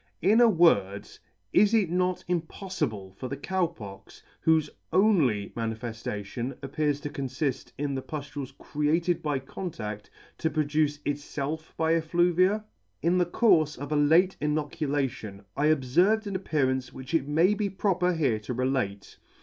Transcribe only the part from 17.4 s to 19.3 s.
be proper here to relate.